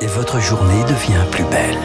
et 0.00 0.06
votre 0.06 0.40
journée 0.40 0.82
devient 0.84 1.24
plus 1.30 1.44
belle. 1.44 1.76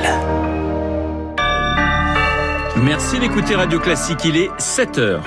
Merci 2.84 3.20
d'écouter 3.20 3.56
Radio 3.56 3.80
Classique, 3.80 4.20
il 4.26 4.38
est 4.38 4.50
7 4.58 4.98
heures. 4.98 5.24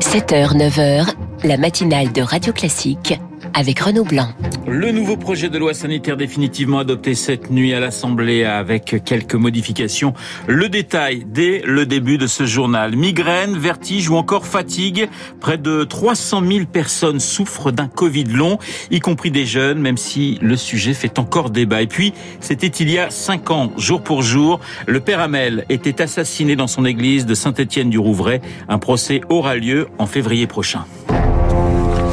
7h, 0.00 0.54
9h, 0.56 1.14
la 1.44 1.56
matinale 1.56 2.12
de 2.12 2.20
Radio 2.22 2.52
Classique 2.52 3.18
avec 3.54 3.80
Renaud 3.80 4.04
Blanc. 4.04 4.28
Le 4.66 4.92
nouveau 4.92 5.16
projet 5.16 5.48
de 5.48 5.58
loi 5.58 5.74
sanitaire 5.74 6.16
définitivement 6.16 6.78
adopté 6.78 7.14
cette 7.14 7.50
nuit 7.50 7.74
à 7.74 7.80
l'Assemblée 7.80 8.44
avec 8.44 9.02
quelques 9.04 9.34
modifications. 9.34 10.14
Le 10.46 10.68
détail 10.68 11.24
dès 11.26 11.62
le 11.64 11.84
début 11.84 12.16
de 12.16 12.26
ce 12.26 12.46
journal. 12.46 12.94
Migraine, 12.96 13.58
vertige 13.58 14.08
ou 14.08 14.16
encore 14.16 14.46
fatigue. 14.46 15.08
Près 15.40 15.58
de 15.58 15.84
300 15.84 16.42
000 16.46 16.66
personnes 16.66 17.20
souffrent 17.20 17.72
d'un 17.72 17.88
Covid 17.88 18.24
long, 18.24 18.58
y 18.90 19.00
compris 19.00 19.30
des 19.30 19.46
jeunes, 19.46 19.78
même 19.78 19.96
si 19.96 20.38
le 20.40 20.56
sujet 20.56 20.94
fait 20.94 21.18
encore 21.18 21.50
débat. 21.50 21.82
Et 21.82 21.88
puis, 21.88 22.14
c'était 22.40 22.68
il 22.68 22.90
y 22.90 22.98
a 22.98 23.10
cinq 23.10 23.50
ans, 23.50 23.72
jour 23.76 24.02
pour 24.02 24.22
jour, 24.22 24.60
le 24.86 25.00
père 25.00 25.20
Hamel 25.20 25.64
était 25.70 26.00
assassiné 26.00 26.56
dans 26.56 26.66
son 26.68 26.84
église 26.84 27.26
de 27.26 27.34
Saint-Étienne-du-Rouvray. 27.34 28.40
Un 28.68 28.78
procès 28.78 29.22
aura 29.28 29.56
lieu 29.56 29.88
en 29.98 30.06
février 30.06 30.46
prochain. 30.46 30.84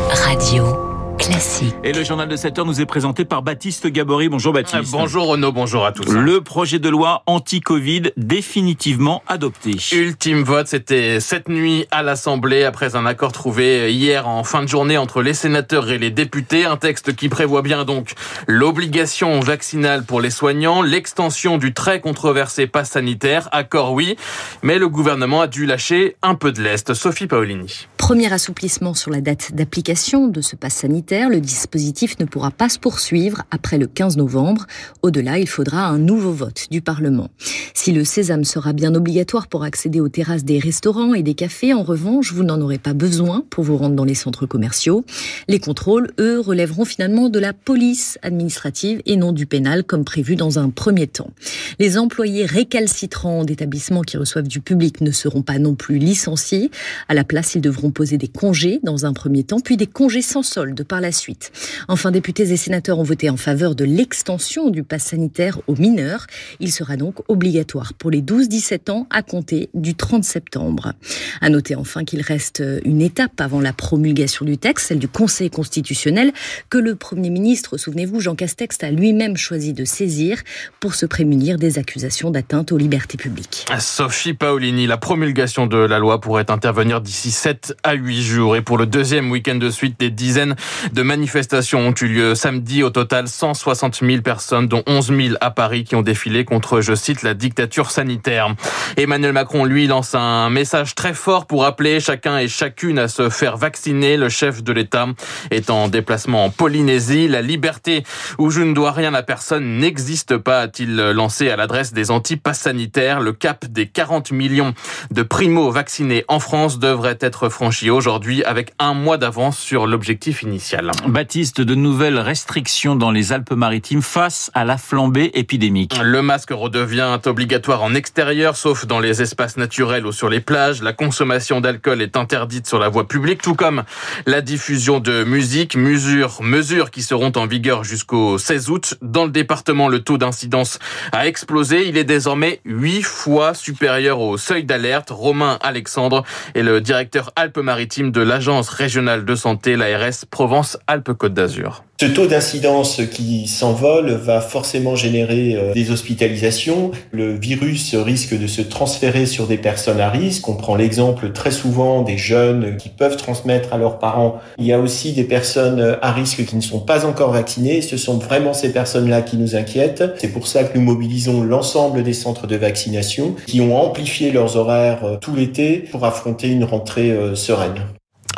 Radio. 0.09 0.88
Classique. 1.19 1.75
Et 1.83 1.91
le 1.91 2.03
journal 2.03 2.29
de 2.29 2.35
7 2.37 2.59
heures 2.59 2.65
nous 2.65 2.79
est 2.79 2.85
présenté 2.85 3.25
par 3.25 3.41
Baptiste 3.41 3.87
Gabory. 3.87 4.29
Bonjour 4.29 4.53
Baptiste. 4.53 4.91
Bonjour 4.91 5.27
Renaud, 5.27 5.51
bonjour 5.51 5.85
à 5.85 5.91
tous. 5.91 6.09
Le 6.09 6.39
projet 6.39 6.79
de 6.79 6.87
loi 6.87 7.23
anti-Covid 7.25 8.13
définitivement 8.15 9.21
adopté. 9.27 9.75
Ultime 9.91 10.43
vote, 10.43 10.67
c'était 10.67 11.19
cette 11.19 11.49
nuit 11.49 11.87
à 11.91 12.03
l'Assemblée 12.03 12.63
après 12.63 12.95
un 12.95 13.05
accord 13.05 13.33
trouvé 13.33 13.93
hier 13.93 14.29
en 14.29 14.45
fin 14.45 14.63
de 14.63 14.67
journée 14.67 14.97
entre 14.97 15.21
les 15.21 15.33
sénateurs 15.33 15.91
et 15.91 15.97
les 15.97 16.09
députés. 16.09 16.65
Un 16.65 16.77
texte 16.77 17.13
qui 17.15 17.27
prévoit 17.27 17.61
bien 17.61 17.83
donc 17.83 18.13
l'obligation 18.47 19.41
vaccinale 19.41 20.05
pour 20.05 20.21
les 20.21 20.31
soignants, 20.31 20.81
l'extension 20.81 21.57
du 21.57 21.73
très 21.73 21.99
controversé 21.99 22.65
pass 22.65 22.91
sanitaire. 22.91 23.49
Accord 23.51 23.91
oui, 23.91 24.15
mais 24.63 24.79
le 24.79 24.87
gouvernement 24.87 25.41
a 25.41 25.47
dû 25.47 25.65
lâcher 25.65 26.15
un 26.21 26.35
peu 26.35 26.53
de 26.53 26.61
l'Est. 26.61 26.93
Sophie 26.93 27.27
Paolini. 27.27 27.87
Premier 28.09 28.33
assouplissement 28.33 28.95
sur 28.95 29.11
la 29.11 29.21
date 29.21 29.53
d'application 29.53 30.29
de 30.29 30.41
ce 30.41 30.55
pass 30.55 30.73
sanitaire 30.73 31.29
le 31.29 31.39
dispositif 31.39 32.17
ne 32.17 32.25
pourra 32.25 32.49
pas 32.49 32.67
se 32.67 32.79
poursuivre 32.79 33.43
après 33.51 33.77
le 33.77 33.85
15 33.85 34.17
novembre. 34.17 34.65
Au-delà, 35.03 35.37
il 35.37 35.47
faudra 35.47 35.85
un 35.85 35.99
nouveau 35.99 36.31
vote 36.31 36.65
du 36.71 36.81
Parlement. 36.81 37.29
Si 37.75 37.91
le 37.91 38.03
sésame 38.03 38.45
sera 38.45 38.73
bien 38.73 38.95
obligatoire 38.95 39.45
pour 39.45 39.63
accéder 39.63 39.99
aux 39.99 40.09
terrasses 40.09 40.43
des 40.43 40.57
restaurants 40.57 41.13
et 41.13 41.21
des 41.21 41.35
cafés, 41.35 41.71
en 41.71 41.83
revanche, 41.83 42.33
vous 42.33 42.43
n'en 42.43 42.59
aurez 42.61 42.79
pas 42.79 42.95
besoin 42.95 43.45
pour 43.51 43.63
vous 43.63 43.77
rendre 43.77 43.95
dans 43.95 44.05
les 44.05 44.15
centres 44.15 44.47
commerciaux. 44.47 45.05
Les 45.47 45.59
contrôles, 45.59 46.11
eux, 46.19 46.39
relèveront 46.39 46.85
finalement 46.85 47.29
de 47.29 47.37
la 47.37 47.53
police 47.53 48.17
administrative 48.23 49.03
et 49.05 49.17
non 49.17 49.33
du 49.33 49.45
pénal 49.45 49.83
comme 49.83 50.03
prévu 50.03 50.35
dans 50.35 50.57
un 50.57 50.71
premier 50.71 51.05
temps. 51.05 51.29
Les 51.77 51.99
employés 51.99 52.47
récalcitrants 52.47 53.43
d'établissements 53.43 54.01
qui 54.01 54.17
reçoivent 54.17 54.47
du 54.47 54.61
public 54.61 55.01
ne 55.01 55.11
seront 55.11 55.43
pas 55.43 55.59
non 55.59 55.75
plus 55.75 55.99
licenciés. 55.99 56.71
À 57.07 57.13
la 57.13 57.23
place, 57.23 57.53
ils 57.53 57.61
devront 57.61 57.91
poser 57.99 58.17
des 58.17 58.29
congés 58.29 58.79
dans 58.81 59.05
un 59.05 59.11
premier 59.11 59.43
temps, 59.43 59.59
puis 59.59 59.75
des 59.75 59.85
congés 59.85 60.21
sans 60.21 60.41
solde 60.41 60.85
par 60.85 61.01
la 61.01 61.11
suite. 61.11 61.51
Enfin, 61.89 62.11
députés 62.11 62.49
et 62.49 62.55
sénateurs 62.55 62.97
ont 62.97 63.03
voté 63.03 63.29
en 63.29 63.35
faveur 63.35 63.75
de 63.75 63.83
l'extension 63.83 64.69
du 64.69 64.83
pass 64.83 65.03
sanitaire 65.03 65.59
aux 65.67 65.75
mineurs. 65.75 66.25
Il 66.61 66.71
sera 66.71 66.95
donc 66.95 67.15
obligatoire 67.27 67.93
pour 67.93 68.09
les 68.09 68.21
12-17 68.21 68.89
ans 68.89 69.05
à 69.09 69.21
compter 69.21 69.69
du 69.73 69.95
30 69.95 70.23
septembre. 70.23 70.93
À 71.41 71.49
noter 71.49 71.75
enfin 71.75 72.05
qu'il 72.05 72.21
reste 72.21 72.63
une 72.85 73.01
étape 73.01 73.41
avant 73.41 73.59
la 73.59 73.73
promulgation 73.73 74.45
du 74.45 74.57
texte, 74.57 74.87
celle 74.87 74.99
du 74.99 75.09
Conseil 75.09 75.49
constitutionnel, 75.49 76.31
que 76.69 76.77
le 76.77 76.95
Premier 76.95 77.29
ministre, 77.29 77.75
souvenez-vous, 77.75 78.21
Jean 78.21 78.35
Castex, 78.35 78.77
a 78.81 78.91
lui-même 78.91 79.35
choisi 79.35 79.73
de 79.73 79.83
saisir 79.83 80.41
pour 80.79 80.95
se 80.95 81.05
prémunir 81.05 81.57
des 81.57 81.77
accusations 81.77 82.31
d'atteinte 82.31 82.71
aux 82.71 82.77
libertés 82.77 83.17
publiques. 83.17 83.65
Sophie 83.79 84.35
Paolini, 84.35 84.87
la 84.87 84.95
promulgation 84.95 85.67
de 85.67 85.77
la 85.77 85.99
loi 85.99 86.21
pourrait 86.21 86.49
intervenir 86.49 87.01
d'ici 87.01 87.31
7 87.31 87.75
à 87.83 87.88
8 87.93 88.21
jours. 88.21 88.55
Et 88.55 88.61
pour 88.61 88.77
le 88.77 88.85
deuxième 88.85 89.31
week-end 89.31 89.55
de 89.55 89.69
suite, 89.69 89.99
des 89.99 90.09
dizaines 90.09 90.55
de 90.93 91.01
manifestations 91.01 91.79
ont 91.79 91.93
eu 92.01 92.07
lieu 92.07 92.35
samedi. 92.35 92.83
Au 92.83 92.89
total, 92.89 93.27
160 93.27 94.01
000 94.05 94.21
personnes, 94.21 94.67
dont 94.67 94.83
11 94.87 95.07
000 95.07 95.35
à 95.41 95.51
Paris, 95.51 95.83
qui 95.83 95.95
ont 95.95 96.01
défilé 96.01 96.45
contre, 96.45 96.81
je 96.81 96.95
cite, 96.95 97.23
la 97.23 97.33
dictature 97.33 97.91
sanitaire. 97.91 98.55
Emmanuel 98.97 99.33
Macron, 99.33 99.65
lui, 99.65 99.87
lance 99.87 100.15
un 100.15 100.49
message 100.49 100.95
très 100.95 101.13
fort 101.13 101.45
pour 101.45 101.65
appeler 101.65 101.99
chacun 101.99 102.37
et 102.37 102.47
chacune 102.47 102.99
à 102.99 103.07
se 103.07 103.29
faire 103.29 103.57
vacciner. 103.57 104.17
Le 104.17 104.29
chef 104.29 104.63
de 104.63 104.73
l'État 104.73 105.07
est 105.51 105.69
en 105.69 105.87
déplacement 105.87 106.45
en 106.45 106.49
Polynésie. 106.49 107.27
La 107.27 107.41
liberté 107.41 108.03
où 108.37 108.49
je 108.49 108.61
ne 108.61 108.73
dois 108.73 108.91
rien 108.91 109.13
à 109.13 109.23
personne 109.23 109.77
n'existe 109.77 110.37
pas, 110.37 110.61
a-t-il 110.61 110.95
lancé 110.95 111.49
à 111.49 111.55
l'adresse 111.55 111.93
des 111.93 112.11
anti-pass 112.11 112.59
sanitaires. 112.59 113.19
Le 113.19 113.31
cap 113.33 113.65
des 113.65 113.87
40 113.87 114.31
millions 114.31 114.73
de 115.11 115.23
primo-vaccinés 115.23 116.25
en 116.27 116.39
France 116.39 116.79
devrait 116.79 117.17
être 117.21 117.49
franchi 117.49 117.68
aujourd'hui 117.89 118.43
avec 118.43 118.73
un 118.79 118.93
mois 118.93 119.17
d'avance 119.17 119.57
sur 119.57 119.85
l'objectif 119.85 120.41
initial. 120.41 120.91
Baptiste, 121.07 121.61
de 121.61 121.75
nouvelles 121.75 122.17
restrictions 122.17 122.95
dans 122.95 123.11
les 123.11 123.31
Alpes-Maritimes 123.31 124.01
face 124.01 124.49
à 124.55 124.65
la 124.65 124.77
flambée 124.77 125.31
épidémique. 125.35 125.93
Le 126.01 126.21
masque 126.21 126.49
redevient 126.51 127.19
obligatoire 127.25 127.83
en 127.83 127.93
extérieur, 127.93 128.57
sauf 128.57 128.87
dans 128.87 128.99
les 128.99 129.21
espaces 129.21 129.55
naturels 129.57 130.07
ou 130.07 130.11
sur 130.11 130.29
les 130.29 130.39
plages. 130.39 130.81
La 130.81 130.93
consommation 130.93 131.61
d'alcool 131.61 132.01
est 132.01 132.17
interdite 132.17 132.67
sur 132.67 132.79
la 132.79 132.89
voie 132.89 133.07
publique, 133.07 133.41
tout 133.41 133.55
comme 133.55 133.83
la 134.25 134.41
diffusion 134.41 134.99
de 134.99 135.23
musique. 135.23 135.75
Mesures, 135.75 136.41
mesures 136.41 136.89
qui 136.89 137.03
seront 137.03 137.31
en 137.35 137.45
vigueur 137.45 137.83
jusqu'au 137.83 138.37
16 138.37 138.69
août. 138.71 138.95
Dans 139.01 139.25
le 139.25 139.31
département, 139.31 139.87
le 139.89 139.99
taux 139.99 140.17
d'incidence 140.17 140.79
a 141.11 141.27
explosé. 141.27 141.87
Il 141.87 141.97
est 141.97 142.03
désormais 142.03 142.61
huit 142.65 143.03
fois 143.03 143.53
supérieur 143.53 144.19
au 144.19 144.37
seuil 144.37 144.63
d'alerte. 144.63 145.11
Romain 145.11 145.59
Alexandre 145.61 146.23
est 146.55 146.63
le 146.63 146.81
directeur 146.81 147.31
Alpes-Maritimes 147.59 148.11
de 148.11 148.21
l'Agence 148.21 148.69
régionale 148.69 149.25
de 149.25 149.35
santé, 149.35 149.75
l'ARS 149.75 150.25
Provence 150.29 150.77
Alpes-Côte 150.87 151.33
d'Azur. 151.33 151.83
Ce 152.01 152.05
taux 152.05 152.27
d'incidence 152.27 153.01
qui 153.11 153.45
s'envole 153.45 154.11
va 154.11 154.39
forcément 154.39 154.95
générer 154.95 155.57
euh, 155.57 155.73
des 155.73 155.91
hospitalisations. 155.91 156.91
Le 157.11 157.37
virus 157.37 157.93
risque 157.93 158.39
de 158.39 158.47
se 158.47 158.61
transférer 158.61 159.25
sur 159.25 159.47
des 159.47 159.57
personnes 159.57 159.99
à 159.99 160.09
risque. 160.09 160.47
On 160.47 160.55
prend 160.55 160.77
l'exemple 160.77 161.33
très 161.33 161.51
souvent 161.51 162.01
des 162.01 162.17
jeunes 162.17 162.77
qui 162.77 162.87
peuvent 162.87 163.17
transmettre 163.17 163.73
à 163.73 163.77
leurs 163.77 163.99
parents. 163.99 164.39
Il 164.57 164.65
y 164.65 164.71
a 164.71 164.79
aussi 164.79 165.11
des 165.11 165.25
personnes 165.25 165.97
à 166.01 166.13
risque 166.13 166.45
qui 166.45 166.55
ne 166.55 166.61
sont 166.61 166.79
pas 166.79 167.05
encore 167.05 167.33
vaccinées. 167.33 167.81
Ce 167.81 167.97
sont 167.97 168.17
vraiment 168.17 168.53
ces 168.53 168.71
personnes-là 168.71 169.21
qui 169.21 169.35
nous 169.35 169.57
inquiètent. 169.57 170.05
C'est 170.19 170.31
pour 170.31 170.47
ça 170.47 170.63
que 170.63 170.77
nous 170.77 170.85
mobilisons 170.85 171.43
l'ensemble 171.43 172.03
des 172.03 172.13
centres 172.13 172.47
de 172.47 172.55
vaccination 172.55 173.35
qui 173.45 173.59
ont 173.59 173.77
amplifié 173.77 174.31
leurs 174.31 174.55
horaires 174.55 175.03
euh, 175.03 175.17
tout 175.17 175.35
l'été 175.35 175.79
pour 175.91 176.05
affronter 176.05 176.47
une 176.47 176.63
rentrée 176.63 177.11
euh, 177.11 177.35
sereine. 177.35 177.75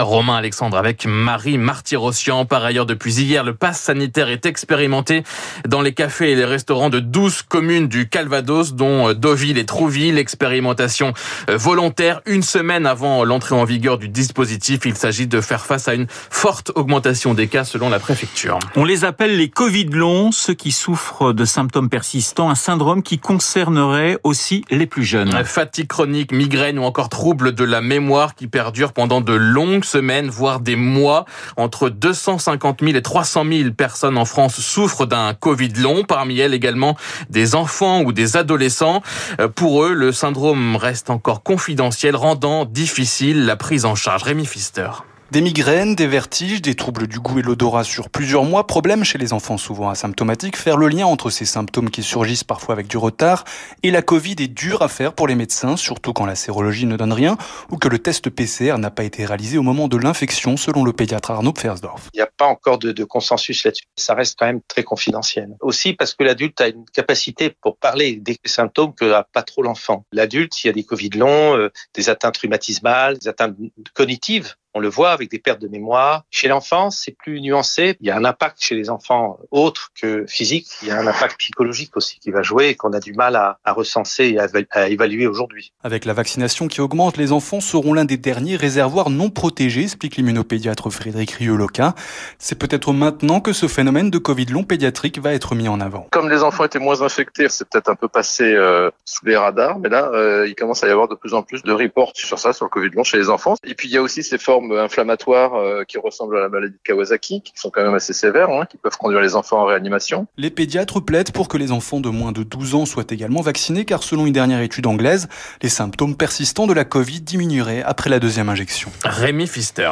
Romain 0.03 0.35
Alexandre 0.35 0.77
avec 0.77 1.05
Marie 1.05 1.57
Martyrossian. 1.57 2.45
Par 2.45 2.63
ailleurs, 2.63 2.85
depuis 2.85 3.21
hier, 3.21 3.43
le 3.43 3.53
pass 3.53 3.79
sanitaire 3.79 4.29
est 4.29 4.45
expérimenté 4.45 5.23
dans 5.67 5.81
les 5.81 5.93
cafés 5.93 6.31
et 6.31 6.35
les 6.35 6.45
restaurants 6.45 6.89
de 6.89 6.99
12 6.99 7.43
communes 7.43 7.87
du 7.87 8.09
Calvados, 8.09 8.73
dont 8.73 9.09
euh, 9.09 9.13
Deauville 9.13 9.57
et 9.57 9.65
Trouville. 9.65 10.17
Expérimentation 10.17 11.13
euh, 11.49 11.57
volontaire 11.57 12.21
une 12.25 12.43
semaine 12.43 12.85
avant 12.85 13.23
l'entrée 13.23 13.55
en 13.55 13.63
vigueur 13.63 13.97
du 13.97 14.09
dispositif. 14.09 14.81
Il 14.85 14.95
s'agit 14.95 15.27
de 15.27 15.41
faire 15.41 15.65
face 15.65 15.87
à 15.87 15.93
une 15.93 16.07
forte 16.09 16.71
augmentation 16.75 17.33
des 17.33 17.47
cas 17.47 17.63
selon 17.63 17.89
la 17.89 17.99
préfecture. 17.99 18.59
On 18.75 18.83
les 18.83 19.05
appelle 19.05 19.37
les 19.37 19.49
Covid 19.49 19.85
longs, 19.85 20.31
ceux 20.31 20.53
qui 20.53 20.71
souffrent 20.71 21.33
de 21.33 21.45
symptômes 21.45 21.89
persistants, 21.89 22.49
un 22.49 22.55
syndrome 22.55 23.03
qui 23.03 23.19
concernerait 23.19 24.17
aussi 24.23 24.63
les 24.69 24.85
plus 24.85 25.03
jeunes. 25.03 25.31
Fatigue 25.43 25.87
chronique, 25.87 26.31
migraine 26.31 26.79
ou 26.79 26.83
encore 26.83 27.09
troubles 27.09 27.53
de 27.53 27.63
la 27.63 27.81
mémoire 27.81 28.35
qui 28.35 28.47
perdurent 28.47 28.93
pendant 28.93 29.21
de 29.21 29.33
longues 29.33 29.83
semaines, 29.91 30.29
voire 30.29 30.59
des 30.59 30.75
mois. 30.75 31.25
Entre 31.57 31.89
250 31.89 32.79
000 32.81 32.95
et 32.95 33.01
300 33.01 33.45
000 33.45 33.71
personnes 33.71 34.17
en 34.17 34.25
France 34.25 34.59
souffrent 34.59 35.05
d'un 35.05 35.33
Covid 35.33 35.73
long. 35.77 36.03
Parmi 36.03 36.39
elles 36.39 36.53
également 36.53 36.95
des 37.29 37.55
enfants 37.55 38.01
ou 38.01 38.11
des 38.13 38.37
adolescents. 38.37 39.01
Euh, 39.39 39.47
pour 39.47 39.83
eux, 39.83 39.93
le 39.93 40.11
syndrome 40.11 40.75
reste 40.75 41.09
encore 41.09 41.43
confidentiel, 41.43 42.15
rendant 42.15 42.65
difficile 42.65 43.45
la 43.45 43.55
prise 43.55 43.85
en 43.85 43.95
charge. 43.95 44.23
Rémi 44.23 44.43
Pfister. 44.43 44.89
Des 45.31 45.39
migraines, 45.39 45.95
des 45.95 46.07
vertiges, 46.07 46.61
des 46.61 46.75
troubles 46.75 47.07
du 47.07 47.17
goût 47.21 47.39
et 47.39 47.41
l'odorat 47.41 47.85
sur 47.85 48.09
plusieurs 48.09 48.43
mois, 48.43 48.67
problème 48.67 49.05
chez 49.05 49.17
les 49.17 49.31
enfants 49.31 49.57
souvent 49.57 49.89
asymptomatiques, 49.89 50.57
faire 50.57 50.75
le 50.75 50.89
lien 50.89 51.05
entre 51.05 51.29
ces 51.29 51.45
symptômes 51.45 51.89
qui 51.89 52.03
surgissent 52.03 52.43
parfois 52.43 52.73
avec 52.73 52.87
du 52.87 52.97
retard 52.97 53.45
et 53.81 53.91
la 53.91 54.01
Covid 54.01 54.35
est 54.39 54.49
dur 54.49 54.81
à 54.81 54.89
faire 54.89 55.13
pour 55.13 55.29
les 55.29 55.35
médecins, 55.35 55.77
surtout 55.77 56.11
quand 56.11 56.25
la 56.25 56.35
sérologie 56.35 56.85
ne 56.85 56.97
donne 56.97 57.13
rien 57.13 57.37
ou 57.69 57.77
que 57.77 57.87
le 57.87 57.97
test 57.99 58.29
PCR 58.29 58.77
n'a 58.77 58.91
pas 58.91 59.05
été 59.05 59.25
réalisé 59.25 59.57
au 59.57 59.61
moment 59.61 59.87
de 59.87 59.95
l'infection, 59.95 60.57
selon 60.57 60.83
le 60.83 60.91
pédiatre 60.91 61.31
Arnaud 61.31 61.53
Pfersdorf. 61.53 62.09
Il 62.13 62.17
n'y 62.17 62.23
a 62.23 62.29
pas 62.35 62.47
encore 62.47 62.77
de, 62.77 62.91
consensus 63.05 63.63
là-dessus. 63.63 63.85
Ça 63.95 64.15
reste 64.15 64.37
quand 64.37 64.47
même 64.47 64.59
très 64.67 64.83
confidentiel. 64.83 65.55
Aussi 65.61 65.93
parce 65.93 66.13
que 66.13 66.25
l'adulte 66.25 66.59
a 66.59 66.67
une 66.67 66.83
capacité 66.91 67.55
pour 67.61 67.77
parler 67.77 68.17
des 68.17 68.37
symptômes 68.43 68.93
que 68.93 69.05
n'a 69.05 69.25
pas 69.31 69.43
trop 69.43 69.63
l'enfant. 69.63 70.03
L'adulte, 70.11 70.53
s'il 70.53 70.67
y 70.67 70.71
a 70.71 70.73
des 70.73 70.83
Covid 70.83 71.11
longs, 71.11 71.55
euh, 71.55 71.71
des 71.95 72.09
atteintes 72.09 72.35
rhumatismales, 72.35 73.17
des 73.17 73.29
atteintes 73.29 73.55
cognitives, 73.93 74.55
On 74.73 74.79
le 74.79 74.87
voit 74.87 75.11
avec 75.11 75.29
des 75.29 75.39
pertes 75.39 75.61
de 75.61 75.67
mémoire. 75.67 76.23
Chez 76.31 76.47
l'enfant, 76.47 76.91
c'est 76.91 77.11
plus 77.11 77.41
nuancé. 77.41 77.97
Il 77.99 78.07
y 78.07 78.11
a 78.11 78.17
un 78.17 78.25
impact 78.25 78.57
chez 78.61 78.75
les 78.75 78.89
enfants 78.89 79.39
autre 79.51 79.89
que 79.99 80.25
physique. 80.27 80.67
Il 80.81 80.87
y 80.87 80.91
a 80.91 80.97
un 80.97 81.07
impact 81.07 81.37
psychologique 81.39 81.97
aussi 81.97 82.19
qui 82.19 82.31
va 82.31 82.41
jouer 82.41 82.69
et 82.69 82.75
qu'on 82.75 82.93
a 82.93 82.99
du 82.99 83.13
mal 83.13 83.35
à, 83.35 83.59
à 83.63 83.73
recenser 83.73 84.29
et 84.29 84.39
à, 84.39 84.47
à 84.71 84.89
évaluer 84.89 85.27
aujourd'hui. 85.27 85.73
Avec 85.83 86.05
la 86.05 86.13
vaccination 86.13 86.67
qui 86.67 86.81
augmente, 86.81 87.17
les 87.17 87.31
enfants 87.31 87.59
seront 87.59 87.93
l'un 87.93 88.05
des 88.05 88.17
derniers 88.17 88.55
réservoirs 88.55 89.09
non 89.09 89.29
protégés, 89.29 89.83
explique 89.83 90.15
l'immunopédiatre 90.15 90.89
Frédéric 90.89 91.31
Rioloca. 91.31 91.93
C'est 92.39 92.57
peut-être 92.57 92.93
maintenant 92.93 93.41
que 93.41 93.53
ce 93.53 93.67
phénomène 93.67 94.09
de 94.09 94.17
Covid 94.17 94.45
long 94.45 94.63
pédiatrique 94.63 95.19
va 95.19 95.33
être 95.33 95.55
mis 95.55 95.67
en 95.67 95.81
avant. 95.81 96.07
Comme 96.11 96.29
les 96.29 96.43
enfants 96.43 96.65
étaient 96.65 96.79
moins 96.79 97.01
infectés, 97.01 97.47
c'est 97.49 97.67
peut-être 97.67 97.89
un 97.89 97.95
peu 97.95 98.07
passé 98.07 98.43
euh, 98.43 98.89
sous 99.05 99.25
les 99.25 99.35
radars, 99.35 99.79
mais 99.79 99.89
là, 99.89 100.09
euh, 100.13 100.47
il 100.47 100.55
commence 100.55 100.83
à 100.83 100.87
y 100.87 100.91
avoir 100.91 101.07
de 101.07 101.15
plus 101.15 101.33
en 101.33 101.43
plus 101.43 101.63
de 101.63 101.71
reports 101.71 102.11
sur 102.15 102.39
ça, 102.39 102.53
sur 102.53 102.65
le 102.65 102.69
Covid 102.69 102.89
long 102.89 103.03
chez 103.03 103.17
les 103.17 103.29
enfants. 103.29 103.55
Et 103.65 103.75
puis 103.75 103.87
il 103.87 103.93
y 103.93 103.97
a 103.97 104.01
aussi 104.01 104.23
ces 104.23 104.37
formes 104.37 104.60
inflammatoires 104.71 105.55
euh, 105.55 105.83
qui 105.83 105.97
ressemblent 105.97 106.37
à 106.37 106.41
la 106.41 106.49
maladie 106.49 106.73
de 106.73 106.79
Kawasaki, 106.83 107.41
qui 107.41 107.53
sont 107.55 107.69
quand 107.69 107.83
même 107.83 107.93
assez 107.93 108.13
sévères, 108.13 108.49
hein, 108.49 108.65
qui 108.69 108.77
peuvent 108.77 108.97
conduire 108.97 109.21
les 109.21 109.35
enfants 109.35 109.61
en 109.61 109.65
réanimation. 109.65 110.27
Les 110.37 110.49
pédiatres 110.49 111.03
plaident 111.03 111.31
pour 111.31 111.47
que 111.47 111.57
les 111.57 111.71
enfants 111.71 111.99
de 111.99 112.09
moins 112.09 112.31
de 112.31 112.43
12 112.43 112.75
ans 112.75 112.85
soient 112.85 113.05
également 113.09 113.41
vaccinés, 113.41 113.85
car 113.85 114.03
selon 114.03 114.25
une 114.25 114.33
dernière 114.33 114.61
étude 114.61 114.87
anglaise, 114.87 115.27
les 115.61 115.69
symptômes 115.69 116.15
persistants 116.15 116.67
de 116.67 116.73
la 116.73 116.85
Covid 116.85 117.21
diminueraient 117.21 117.83
après 117.83 118.09
la 118.09 118.19
deuxième 118.19 118.49
injection. 118.49 118.91
Rémi 119.03 119.47
Fister. 119.47 119.91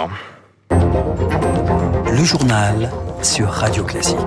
Le 0.72 2.24
journal 2.24 2.92
sur 3.22 3.50
Radio 3.50 3.84
Classique. 3.84 4.18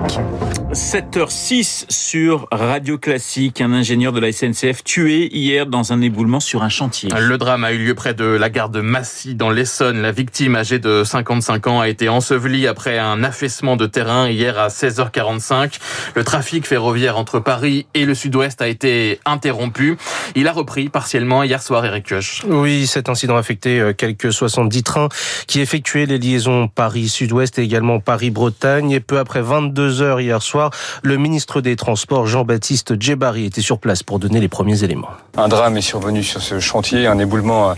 7h06 0.71 1.85
sur 1.89 2.47
Radio 2.51 2.97
Classique. 2.97 3.61
Un 3.61 3.73
ingénieur 3.73 4.11
de 4.11 4.19
la 4.19 4.31
SNCF 4.31 4.83
tué 4.83 5.29
hier 5.35 5.67
dans 5.67 5.93
un 5.93 6.01
éboulement 6.01 6.39
sur 6.39 6.63
un 6.63 6.69
chantier. 6.69 7.09
Le 7.15 7.37
drame 7.37 7.63
a 7.63 7.71
eu 7.71 7.77
lieu 7.77 7.93
près 7.95 8.13
de 8.13 8.25
la 8.25 8.49
gare 8.49 8.69
de 8.69 8.81
Massy 8.81 9.35
dans 9.35 9.49
l'Essonne. 9.49 10.01
La 10.01 10.11
victime 10.11 10.55
âgée 10.55 10.79
de 10.79 11.03
55 11.03 11.67
ans 11.67 11.79
a 11.79 11.89
été 11.89 12.09
ensevelie 12.09 12.67
après 12.67 12.97
un 12.97 13.23
affaissement 13.23 13.75
de 13.75 13.85
terrain 13.85 14.29
hier 14.29 14.57
à 14.57 14.69
16h45. 14.69 15.79
Le 16.15 16.23
trafic 16.23 16.67
ferroviaire 16.67 17.17
entre 17.17 17.39
Paris 17.39 17.85
et 17.93 18.05
le 18.05 18.15
sud-ouest 18.15 18.61
a 18.61 18.67
été 18.67 19.19
interrompu. 19.25 19.97
Il 20.35 20.47
a 20.47 20.51
repris 20.51 20.89
partiellement 20.89 21.43
hier 21.43 21.61
soir, 21.61 21.85
Eric 21.85 22.07
Kioch. 22.07 22.43
Oui, 22.47 22.87
cet 22.87 23.09
incident 23.09 23.35
a 23.35 23.39
affecté 23.39 23.91
quelques 23.97 24.33
70 24.33 24.83
trains 24.83 25.09
qui 25.45 25.61
effectuaient 25.61 26.05
les 26.05 26.17
liaisons 26.17 26.67
Paris-Sud-Ouest 26.67 27.59
et 27.59 27.63
également 27.63 27.99
Paris-Bretagne. 27.99 28.82
Et 28.91 28.99
peu 28.99 29.17
après 29.17 29.41
22 29.41 30.01
heures 30.01 30.19
hier 30.19 30.41
soir, 30.41 30.69
le 31.03 31.17
ministre 31.17 31.61
des 31.61 31.75
Transports, 31.75 32.27
Jean-Baptiste 32.27 32.99
Djebari, 32.99 33.45
était 33.45 33.61
sur 33.61 33.79
place 33.79 34.03
pour 34.03 34.19
donner 34.19 34.39
les 34.39 34.49
premiers 34.49 34.83
éléments. 34.83 35.07
Un 35.37 35.47
drame 35.47 35.77
est 35.77 35.81
survenu 35.81 36.21
sur 36.21 36.41
ce 36.41 36.59
chantier, 36.59 37.07
un 37.07 37.17
éboulement 37.17 37.73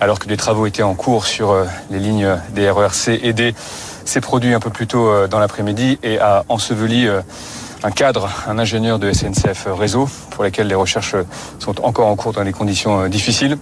alors 0.00 0.18
que 0.18 0.26
des 0.26 0.36
travaux 0.36 0.66
étaient 0.66 0.82
en 0.82 0.94
cours 0.94 1.26
sur 1.26 1.54
les 1.90 2.00
lignes 2.00 2.28
des 2.54 2.68
RERC 2.68 3.20
et 3.22 3.32
D 3.32 3.54
s'est 4.04 4.20
produit 4.20 4.52
un 4.52 4.60
peu 4.60 4.70
plus 4.70 4.86
tôt 4.86 5.26
dans 5.28 5.38
l'après-midi 5.38 5.98
et 6.02 6.18
a 6.18 6.44
enseveli 6.48 7.08
un 7.84 7.90
cadre, 7.90 8.28
un 8.48 8.58
ingénieur 8.58 8.98
de 8.98 9.12
SNCF 9.12 9.68
Réseau, 9.68 10.08
pour 10.30 10.44
lesquels 10.44 10.66
les 10.66 10.74
recherches 10.74 11.14
sont 11.60 11.80
encore 11.84 12.08
en 12.08 12.16
cours 12.16 12.32
dans 12.32 12.44
des 12.44 12.52
conditions 12.52 13.08
difficiles. 13.08 13.58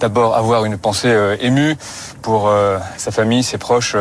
D'abord, 0.00 0.36
avoir 0.36 0.64
une 0.64 0.78
pensée 0.78 1.14
émue 1.40 1.76
pour 2.22 2.52
sa 2.96 3.10
famille, 3.12 3.44
ses 3.44 3.58
proches, 3.58 3.96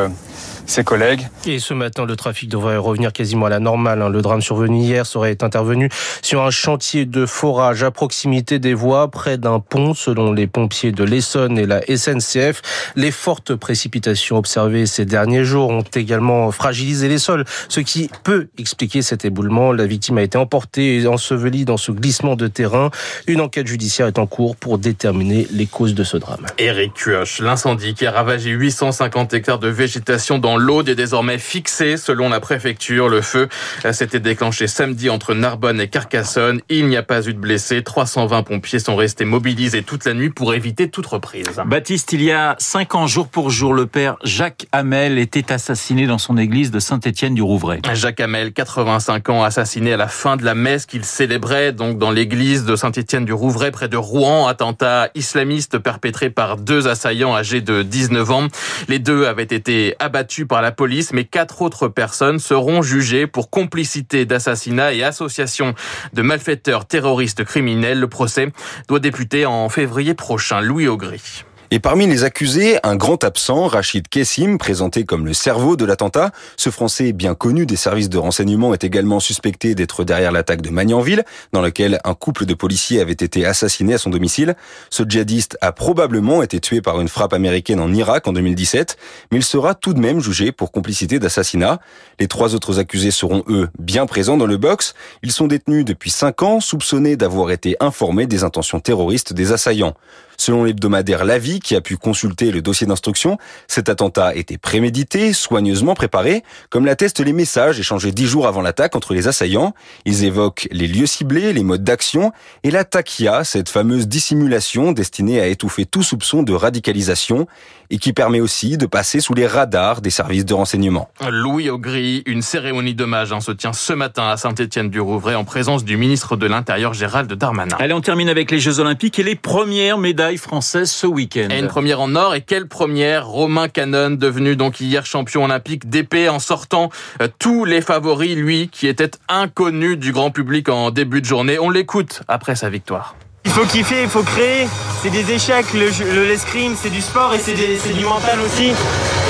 ses 0.65 0.83
collègues. 0.83 1.27
Et 1.45 1.59
ce 1.59 1.73
matin, 1.73 2.05
le 2.05 2.15
trafic 2.15 2.49
devrait 2.49 2.77
revenir 2.77 3.13
quasiment 3.13 3.45
à 3.45 3.49
la 3.49 3.59
normale. 3.59 4.11
Le 4.11 4.21
drame 4.21 4.41
survenu 4.41 4.79
hier 4.79 5.05
serait 5.05 5.37
intervenu 5.43 5.89
sur 6.21 6.41
un 6.41 6.51
chantier 6.51 7.05
de 7.05 7.25
forage 7.25 7.83
à 7.83 7.91
proximité 7.91 8.59
des 8.59 8.73
voies, 8.73 9.09
près 9.09 9.37
d'un 9.37 9.59
pont, 9.59 9.93
selon 9.93 10.31
les 10.31 10.47
pompiers 10.47 10.91
de 10.91 11.03
l'Essonne 11.03 11.57
et 11.57 11.65
la 11.65 11.81
SNCF. 11.81 12.61
Les 12.95 13.11
fortes 13.11 13.55
précipitations 13.55 14.37
observées 14.37 14.85
ces 14.85 15.05
derniers 15.05 15.43
jours 15.43 15.69
ont 15.69 15.83
également 15.95 16.51
fragilisé 16.51 17.07
les 17.09 17.17
sols, 17.17 17.45
ce 17.69 17.79
qui 17.79 18.09
peut 18.23 18.47
expliquer 18.57 19.01
cet 19.01 19.25
éboulement. 19.25 19.71
La 19.71 19.85
victime 19.85 20.17
a 20.17 20.23
été 20.23 20.37
emportée 20.37 20.97
et 20.97 21.07
ensevelie 21.07 21.65
dans 21.65 21.77
ce 21.77 21.91
glissement 21.91 22.35
de 22.35 22.47
terrain. 22.47 22.89
Une 23.27 23.41
enquête 23.41 23.67
judiciaire 23.67 24.07
est 24.07 24.19
en 24.19 24.27
cours 24.27 24.55
pour 24.55 24.77
déterminer 24.77 25.47
les 25.51 25.65
causes 25.65 25.95
de 25.95 26.03
ce 26.03 26.17
drame. 26.17 26.45
Eric 26.57 26.93
Kioch, 26.93 27.39
l'incendie 27.39 27.93
qui 27.93 28.05
a 28.05 28.11
ravagé 28.11 28.51
850 28.51 29.33
hectares 29.33 29.59
de 29.59 29.67
végétation 29.67 30.39
dans 30.39 30.52
l'Aude 30.57 30.89
est 30.89 30.95
désormais 30.95 31.37
fixé 31.37 31.97
selon 31.97 32.29
la 32.29 32.39
préfecture. 32.39 33.09
Le 33.09 33.21
feu 33.21 33.49
s'était 33.91 34.19
déclenché 34.19 34.67
samedi 34.67 35.09
entre 35.09 35.33
Narbonne 35.33 35.79
et 35.81 35.87
Carcassonne. 35.87 36.61
Il 36.69 36.87
n'y 36.87 36.97
a 36.97 37.03
pas 37.03 37.27
eu 37.27 37.33
de 37.33 37.39
blessés. 37.39 37.83
320 37.83 38.43
pompiers 38.43 38.79
sont 38.79 38.95
restés 38.95 39.25
mobilisés 39.25 39.83
toute 39.83 40.05
la 40.05 40.13
nuit 40.13 40.29
pour 40.29 40.53
éviter 40.53 40.89
toute 40.89 41.05
reprise. 41.07 41.61
Baptiste, 41.65 42.13
il 42.13 42.23
y 42.23 42.31
a 42.31 42.55
cinq 42.59 42.95
ans, 42.95 43.07
jour 43.07 43.27
pour 43.27 43.49
jour, 43.49 43.73
le 43.73 43.85
père 43.85 44.15
Jacques 44.23 44.67
Hamel 44.71 45.17
était 45.17 45.51
assassiné 45.51 46.07
dans 46.07 46.17
son 46.17 46.37
église 46.37 46.71
de 46.71 46.79
Saint-Étienne 46.79 47.35
du 47.35 47.41
Rouvray. 47.41 47.81
Jacques 47.93 48.19
Hamel, 48.19 48.53
85 48.53 49.29
ans, 49.29 49.43
assassiné 49.43 49.93
à 49.93 49.97
la 49.97 50.07
fin 50.07 50.37
de 50.37 50.43
la 50.43 50.55
messe 50.55 50.85
qu'il 50.85 51.05
célébrait 51.05 51.71
donc 51.71 51.97
dans 51.97 52.11
l'église 52.11 52.65
de 52.65 52.75
Saint-Étienne 52.75 53.25
du 53.25 53.33
Rouvray 53.33 53.71
près 53.71 53.87
de 53.87 53.97
Rouen. 53.97 54.47
Attentat 54.47 55.09
islamiste 55.15 55.77
perpétré 55.79 56.29
par 56.29 56.57
deux 56.57 56.87
assaillants 56.87 57.35
âgés 57.35 57.61
de 57.61 57.83
19 57.83 58.31
ans. 58.31 58.47
Les 58.87 58.99
deux 58.99 59.25
avaient 59.25 59.43
été 59.43 59.95
abattus 59.99 60.42
par 60.45 60.61
la 60.61 60.71
police, 60.71 61.13
mais 61.13 61.25
quatre 61.25 61.61
autres 61.61 61.87
personnes 61.87 62.39
seront 62.39 62.81
jugées 62.81 63.27
pour 63.27 63.49
complicité 63.49 64.25
d'assassinat 64.25 64.93
et 64.93 65.03
association 65.03 65.75
de 66.13 66.21
malfaiteurs 66.21 66.85
terroristes 66.85 67.43
criminels. 67.43 67.99
Le 67.99 68.07
procès 68.07 68.51
doit 68.87 68.99
débuter 68.99 69.45
en 69.45 69.69
février 69.69 70.13
prochain. 70.13 70.61
Louis 70.61 70.87
Augry. 70.87 71.43
Et 71.75 71.79
parmi 71.79 72.05
les 72.05 72.23
accusés, 72.23 72.77
un 72.83 72.95
grand 72.95 73.23
absent, 73.23 73.65
Rachid 73.65 74.07
Kessim, 74.07 74.59
présenté 74.59 75.05
comme 75.05 75.25
le 75.25 75.33
cerveau 75.33 75.75
de 75.75 75.85
l'attentat. 75.85 76.29
Ce 76.55 76.69
Français 76.69 77.13
bien 77.13 77.33
connu 77.33 77.65
des 77.65 77.77
services 77.77 78.09
de 78.09 78.19
renseignement 78.19 78.75
est 78.75 78.83
également 78.83 79.19
suspecté 79.19 79.73
d'être 79.73 80.03
derrière 80.03 80.31
l'attaque 80.31 80.61
de 80.61 80.69
Magnanville, 80.69 81.23
dans 81.51 81.61
laquelle 81.61 81.99
un 82.03 82.13
couple 82.13 82.45
de 82.45 82.53
policiers 82.53 83.01
avait 83.01 83.13
été 83.13 83.47
assassiné 83.47 83.95
à 83.95 83.97
son 83.97 84.11
domicile. 84.11 84.53
Ce 84.91 85.01
djihadiste 85.01 85.57
a 85.61 85.71
probablement 85.71 86.43
été 86.43 86.59
tué 86.59 86.79
par 86.79 87.01
une 87.01 87.07
frappe 87.07 87.33
américaine 87.33 87.79
en 87.79 87.91
Irak 87.91 88.27
en 88.27 88.33
2017, 88.33 88.95
mais 89.31 89.39
il 89.39 89.43
sera 89.43 89.73
tout 89.73 89.95
de 89.95 89.99
même 89.99 90.19
jugé 90.19 90.51
pour 90.51 90.71
complicité 90.71 91.17
d'assassinat. 91.17 91.79
Les 92.19 92.27
trois 92.27 92.53
autres 92.53 92.77
accusés 92.77 93.09
seront, 93.09 93.43
eux, 93.47 93.67
bien 93.79 94.05
présents 94.05 94.37
dans 94.37 94.45
le 94.45 94.57
box. 94.57 94.93
Ils 95.23 95.31
sont 95.31 95.47
détenus 95.47 95.85
depuis 95.85 96.11
cinq 96.11 96.43
ans, 96.43 96.59
soupçonnés 96.59 97.15
d'avoir 97.15 97.49
été 97.49 97.77
informés 97.79 98.27
des 98.27 98.43
intentions 98.43 98.79
terroristes 98.79 99.33
des 99.33 99.51
assaillants. 99.51 99.95
Selon 100.37 100.63
l'hebdomadaire 100.63 101.25
La 101.25 101.37
Vie, 101.37 101.59
qui 101.63 101.75
a 101.75 101.81
pu 101.81 101.97
consulter 101.97 102.51
le 102.51 102.61
dossier 102.61 102.85
d'instruction, 102.85 103.37
cet 103.67 103.89
attentat 103.89 104.35
était 104.35 104.59
prémédité, 104.59 105.33
soigneusement 105.33 105.95
préparé, 105.95 106.43
comme 106.69 106.85
l'attestent 106.85 107.21
les 107.21 107.33
messages 107.33 107.79
échangés 107.79 108.11
dix 108.11 108.27
jours 108.27 108.47
avant 108.47 108.61
l'attaque 108.61 108.95
entre 108.95 109.13
les 109.13 109.27
assaillants. 109.27 109.73
Ils 110.05 110.23
évoquent 110.23 110.67
les 110.71 110.87
lieux 110.87 111.07
ciblés, 111.07 111.53
les 111.53 111.63
modes 111.63 111.83
d'action 111.83 112.31
et 112.63 112.69
la 112.69 112.83
taquia, 112.83 113.43
cette 113.43 113.69
fameuse 113.69 114.07
dissimulation 114.07 114.91
destinée 114.91 115.39
à 115.39 115.47
étouffer 115.47 115.85
tout 115.85 116.03
soupçon 116.03 116.43
de 116.43 116.53
radicalisation 116.53 117.47
et 117.89 117.97
qui 117.97 118.13
permet 118.13 118.39
aussi 118.39 118.77
de 118.77 118.85
passer 118.85 119.19
sous 119.19 119.33
les 119.33 119.47
radars 119.47 120.01
des 120.01 120.09
services 120.09 120.45
de 120.45 120.53
renseignement. 120.53 121.09
Louis 121.29 121.69
Augry, 121.69 122.23
une 122.25 122.41
cérémonie 122.41 122.93
d'hommage 122.93 123.33
se 123.39 123.51
tient 123.51 123.73
ce 123.73 123.93
matin 123.93 124.27
à 124.29 124.37
Saint-Étienne-du-Rouvray 124.37 125.35
en 125.35 125.43
présence 125.43 125.83
du 125.83 125.97
ministre 125.97 126.35
de 126.35 126.45
l'Intérieur 126.45 126.93
Gérald 126.93 127.31
Darmanin. 127.33 127.75
Allez, 127.79 127.93
on 127.93 128.01
termine 128.01 128.29
avec 128.29 128.51
les 128.51 128.59
Jeux 128.59 128.79
Olympiques 128.79 129.17
et 129.19 129.23
les 129.23 129.35
premières 129.35 129.97
médailles 129.97 130.37
françaises 130.37 130.91
ce 130.91 131.07
week-end. 131.07 131.42
Et 131.51 131.59
une 131.59 131.67
première 131.67 132.01
en 132.01 132.15
or 132.15 132.35
et 132.35 132.41
quelle 132.41 132.67
première 132.67 133.27
Romain 133.27 133.67
Canon 133.67 134.11
devenu 134.11 134.55
donc 134.55 134.79
hier 134.79 135.05
champion 135.05 135.45
olympique 135.45 135.89
d'épée 135.89 136.29
en 136.29 136.39
sortant 136.39 136.89
euh, 137.21 137.27
tous 137.39 137.65
les 137.65 137.81
favoris, 137.81 138.35
lui 138.35 138.69
qui 138.69 138.87
était 138.87 139.11
inconnu 139.27 139.97
du 139.97 140.11
grand 140.11 140.31
public 140.31 140.69
en 140.69 140.91
début 140.91 141.21
de 141.21 141.25
journée. 141.25 141.59
On 141.59 141.69
l'écoute 141.69 142.21
après 142.27 142.55
sa 142.55 142.69
victoire. 142.69 143.15
Il 143.45 143.51
faut 143.51 143.65
kiffer, 143.65 144.03
il 144.03 144.09
faut 144.09 144.23
créer. 144.23 144.67
C'est 145.01 145.09
des 145.09 145.31
échecs, 145.31 145.73
le, 145.73 146.25
l'escrime, 146.25 146.75
c'est 146.81 146.89
du 146.89 147.01
sport 147.01 147.33
et 147.35 147.39
c'est, 147.39 147.53
du 147.53 148.05
mental 148.05 148.39
aussi. 148.39 148.71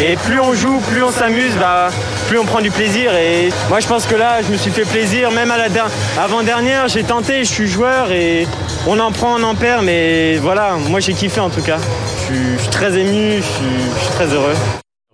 Et 0.02 0.16
plus 0.16 0.40
on 0.40 0.54
joue, 0.54 0.80
plus 0.92 1.04
on 1.04 1.12
s'amuse, 1.12 1.56
bah, 1.60 1.90
plus 2.28 2.38
on 2.38 2.46
prend 2.46 2.62
du 2.62 2.70
plaisir. 2.70 3.14
Et 3.16 3.50
moi, 3.70 3.80
je 3.80 3.88
pense 3.88 4.06
que 4.06 4.16
là, 4.16 4.42
je 4.44 4.52
me 4.52 4.58
suis 4.58 4.72
fait 4.72 4.86
plaisir. 4.86 5.32
Même 5.32 5.52
à 5.52 5.58
la 5.58 5.68
avant-dernière, 6.20 6.88
j'ai 6.88 7.04
tenté, 7.04 7.44
je 7.44 7.52
suis 7.52 7.68
joueur 7.68 8.12
et 8.12 8.48
on 8.88 9.00
en 9.00 9.12
prend, 9.12 9.40
on 9.40 9.44
en 9.44 9.56
perd. 9.56 9.84
Mais 9.84 10.38
voilà, 10.38 10.76
moi, 10.90 11.00
j'ai 11.00 11.14
kiffé 11.14 11.40
en 11.40 11.50
tout 11.50 11.64
cas. 11.64 11.80
Je 12.30 12.58
suis, 12.60 12.70
très 12.70 12.98
ému, 12.98 13.38
je 13.38 13.42
suis, 13.42 13.92
je 13.96 14.00
suis 14.00 14.14
très 14.14 14.28
heureux. 14.28 14.56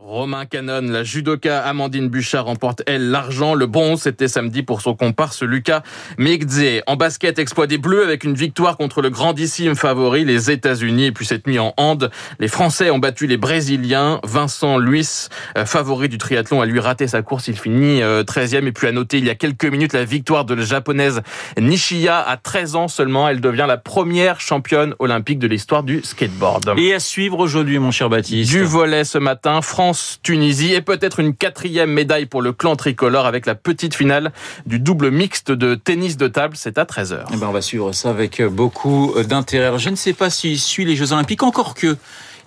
Romain 0.10 0.48
Canon, 0.48 0.82
la 0.90 1.04
judoka 1.04 1.62
Amandine 1.62 2.10
Bouchard 2.10 2.46
remporte 2.46 2.82
elle 2.88 3.12
l'argent. 3.12 3.54
Le 3.54 3.68
bronze, 3.68 4.02
c'était 4.02 4.28
samedi 4.28 4.64
pour 4.64 4.82
son 4.82 4.96
comparse 4.96 5.44
Lucas 5.44 5.84
Megdze. 6.18 6.82
En 6.88 6.96
basket, 6.96 7.38
exploit 7.38 7.68
des 7.68 7.78
Bleus 7.78 8.02
avec 8.06 8.24
une 8.24 8.34
victoire 8.34 8.76
contre 8.76 9.04
le 9.04 9.12
grandissime 9.12 9.76
favori, 9.76 10.26
les 10.26 10.50
États-Unis. 10.50 11.06
Et 11.06 11.12
puis 11.12 11.28
cette 11.28 11.46
nuit 11.46 11.60
en 11.60 11.76
hand, 11.78 12.10
les 12.40 12.48
Français 12.48 12.90
ont 12.90 12.98
battu 12.98 13.28
les 13.28 13.38
Brésiliens. 13.38 14.20
Vincent 14.24 14.80
Luis, 14.80 15.28
euh, 15.56 15.66
favori 15.68 16.10
du 16.10 16.18
triathlon, 16.18 16.60
a 16.60 16.66
lui 16.66 16.80
raté 16.80 17.08
sa 17.08 17.22
course. 17.22 17.48
Il 17.48 17.60
finit 17.60 18.00
13e. 18.00 18.64
Euh, 18.64 18.68
Et 18.70 18.72
puis 18.72 18.88
à 18.88 18.92
noter 18.92 19.20
il 19.20 19.26
y 19.26 19.30
a 19.30 19.36
quelques 19.36 19.66
minutes 19.66 19.94
la 19.94 20.06
victoire 20.06 20.44
de 20.44 20.56
la 20.56 20.66
japonaise 20.66 21.22
Nishiya 21.60 22.18
à 22.18 22.36
13 22.36 22.76
ans 22.76 22.88
seulement. 22.88 23.30
Elle 23.30 23.42
devient 23.42 23.66
la 23.68 23.78
première 23.78 24.42
championne 24.42 24.96
olympique 24.98 25.38
de 25.38 25.46
l'histoire 25.46 25.84
du 25.84 26.02
skateboard. 26.04 26.74
Et 26.80 26.96
à 26.96 27.00
suivre 27.00 27.38
aujourd'hui, 27.38 27.78
mon 27.78 27.92
cher 27.92 28.10
Baptiste. 28.10 28.50
Du 28.50 28.64
volet 28.64 29.04
ce 29.04 29.20
matin, 29.20 29.62
France 29.62 29.99
Tunisie 30.24 30.74
et 30.74 30.82
peut-être 30.82 31.20
une 31.20 31.34
quatrième 31.36 31.92
médaille 31.92 32.26
pour 32.26 32.42
le 32.42 32.54
clan 32.54 32.76
tricolore 32.76 33.26
avec 33.26 33.46
la 33.46 33.56
petite 33.56 33.96
finale 33.96 34.32
du 34.66 34.80
double 34.80 35.12
mixte 35.12 35.52
de 35.52 35.76
tennis 35.76 36.18
de 36.18 36.28
table. 36.28 36.56
C'est 36.58 36.78
à 36.78 36.84
13h. 36.84 37.26
Eh 37.34 37.38
ben 37.38 37.48
on 37.48 37.52
va 37.52 37.62
suivre 37.62 37.92
ça 37.94 38.10
avec 38.10 38.42
beaucoup 38.42 39.14
d'intérêt. 39.28 39.78
Je 39.78 39.90
ne 39.90 39.96
sais 39.96 40.14
pas 40.14 40.30
s'il 40.30 40.60
suit 40.60 40.86
les 40.86 40.96
Jeux 40.96 41.14
Olympiques, 41.14 41.44
encore 41.44 41.74
que 41.74 41.98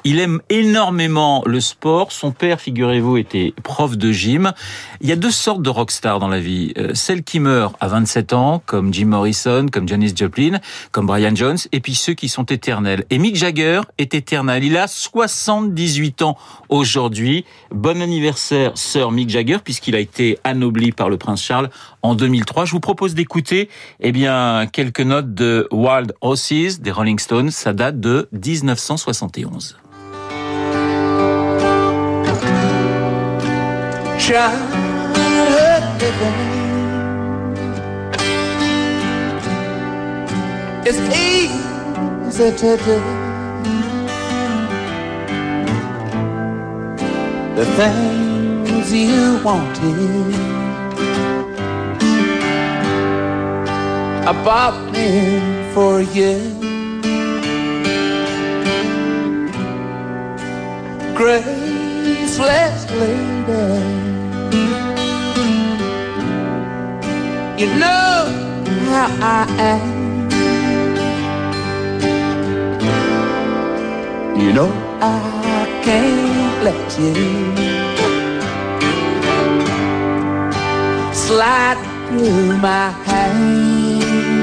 il 0.05 0.19
aime 0.19 0.41
énormément 0.49 1.43
le 1.47 1.61
sport. 1.61 2.13
Son 2.13 2.33
père, 2.33 2.61
figurez-vous, 2.61 3.17
était 3.17 3.55
prof 3.63 3.97
de 3.97 4.11
gym. 4.11 4.53
Il 5.01 5.09
y 5.09 5.13
a 5.13 5.17
deux 5.17 5.31
sortes 5.31 5.63
de 5.63 5.71
rockstars 5.71 6.19
dans 6.19 6.29
la 6.29 6.41
vie. 6.41 6.73
Euh, 6.77 6.91
celles 6.95 7.23
qui 7.23 7.39
meurent 7.39 7.75
à 7.81 7.89
27 7.89 8.33
ans, 8.33 8.63
comme 8.67 8.93
Jim 8.93 9.07
Morrison, 9.07 9.67
comme 9.71 9.89
Janis 9.89 10.13
Joplin, 10.17 10.59
comme 10.91 11.07
Brian 11.07 11.35
Jones, 11.35 11.59
et 11.71 11.81
puis 11.81 11.95
ceux 11.95 12.15
qui 12.15 12.29
sont 12.29 12.45
éternels. 12.45 13.05
Et 13.11 13.19
Mick 13.19 13.37
Jagger 13.37 13.83
est 13.99 14.15
éternel. 14.15 14.65
Il 14.65 14.77
a 14.77 14.89
78 14.89 16.23
ans 16.23 16.37
aujourd'hui. 16.69 17.45
Bon 17.71 18.03
anniversaire, 18.03 18.73
Sir 18.75 19.13
Mick 19.13 19.31
Jagger, 19.31 19.59
puisqu'il 19.63 19.95
a 19.95 20.01
été 20.01 20.39
anobli 20.43 20.93
par 20.93 21.11
le 21.11 21.17
prince 21.17 21.43
Charles 21.43 21.71
en 22.03 22.15
2003. 22.15 22.65
Je 22.65 22.73
vous 22.73 22.81
propose 22.81 23.15
d'écouter, 23.15 23.69
eh 24.01 24.13
bien, 24.13 24.67
quelques 24.73 25.01
notes 25.01 25.33
de 25.35 25.69
Wild 25.71 26.13
Horses 26.21 26.81
des 26.81 26.91
Rolling 26.91 27.19
Stones. 27.19 27.51
Ça 27.51 27.73
date 27.73 28.01
de 28.01 28.29
1971. 28.33 29.77
Childhood 34.27 35.83
living 36.01 36.39
is 40.87 40.99
easy 41.11 42.51
to 42.57 42.77
do. 42.87 42.99
The 47.57 47.67
things 47.81 48.93
you 48.93 49.41
wanted, 49.43 50.35
I 54.29 54.33
bought 54.45 54.93
them 54.93 55.75
for 55.75 56.01
you. 56.01 56.39
Graceless 61.17 62.91
lady. 62.93 64.02
You 67.63 67.69
know 67.79 68.27
how 68.91 69.09
I 69.23 69.47
am. 69.71 69.87
You 74.37 74.53
know 74.53 74.71
I 75.01 75.13
can't 75.85 76.65
let 76.65 76.99
you 76.99 77.15
slide 81.15 81.79
through 82.09 82.57
my 82.59 82.91
hands. 83.07 84.43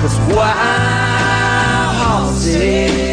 Cause 0.00 0.18
wild 0.34 1.96
horses 2.00 3.05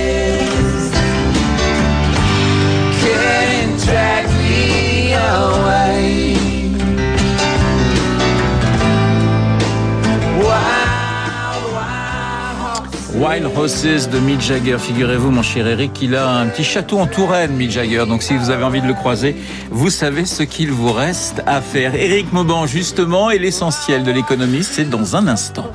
Wild 13.34 13.48
Horses 13.58 14.10
de 14.12 14.20
Mick 14.20 14.42
Jagger. 14.42 14.78
Figurez-vous, 14.78 15.32
mon 15.32 15.42
cher 15.42 15.66
Eric, 15.66 15.92
qu'il 15.94 16.16
a 16.16 16.30
un 16.30 16.46
petit 16.46 16.64
château 16.64 17.00
en 17.00 17.08
Touraine, 17.08 17.52
Mick 17.56 17.72
Jagger. 17.72 18.06
Donc, 18.08 18.22
si 18.22 18.38
vous 18.38 18.52
avez 18.52 18.64
envie 18.64 18.82
de 18.82 18.86
le 18.86 18.94
croiser, 18.94 19.36
vous 19.72 19.90
savez 19.90 20.26
ce 20.26 20.44
qu'il 20.44 20.72
vous 20.72 20.92
reste 20.92 21.42
à 21.48 21.60
faire. 21.60 21.96
Eric 21.96 22.32
Mauban, 22.32 22.68
justement, 22.68 23.32
et 23.32 23.40
l'essentiel 23.40 24.04
de 24.04 24.12
l'économie, 24.12 24.64
c'est 24.64 24.88
dans 24.88 25.16
un 25.16 25.28
instant. 25.28 25.66